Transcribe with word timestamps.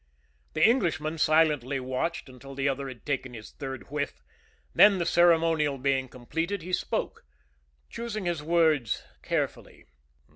The 0.53 0.67
Englishman 0.67 1.19
silently 1.19 1.79
watched 1.79 2.27
until 2.27 2.55
the 2.55 2.67
other 2.67 2.87
had 2.87 3.05
taken 3.05 3.35
his 3.35 3.51
third 3.51 3.91
whiff; 3.91 4.23
then, 4.73 4.97
the 4.97 5.05
ceremonial 5.05 5.77
being 5.77 6.09
completed, 6.09 6.63
he 6.63 6.73
spoke, 6.73 7.23
choosing 7.87 8.25
his 8.25 8.41
words 8.41 9.03
carefully. 9.21 9.85